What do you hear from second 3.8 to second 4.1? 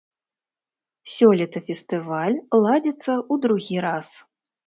раз.